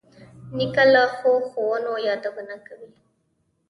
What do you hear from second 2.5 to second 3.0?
کوي.